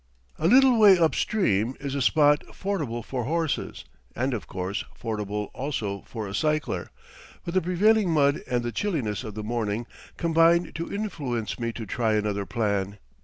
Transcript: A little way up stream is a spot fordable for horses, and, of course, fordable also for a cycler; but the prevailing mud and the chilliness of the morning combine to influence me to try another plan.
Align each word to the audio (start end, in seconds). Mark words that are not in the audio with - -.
A 0.39 0.47
little 0.47 0.79
way 0.79 0.97
up 0.97 1.13
stream 1.13 1.75
is 1.79 1.93
a 1.93 2.01
spot 2.01 2.43
fordable 2.55 3.05
for 3.05 3.25
horses, 3.25 3.85
and, 4.15 4.33
of 4.33 4.47
course, 4.47 4.83
fordable 4.99 5.51
also 5.53 6.01
for 6.07 6.27
a 6.27 6.33
cycler; 6.33 6.89
but 7.45 7.53
the 7.53 7.61
prevailing 7.61 8.09
mud 8.09 8.41
and 8.49 8.63
the 8.63 8.71
chilliness 8.71 9.23
of 9.23 9.35
the 9.35 9.43
morning 9.43 9.85
combine 10.17 10.71
to 10.73 10.91
influence 10.91 11.59
me 11.59 11.71
to 11.73 11.85
try 11.85 12.13
another 12.13 12.47
plan. 12.47 12.97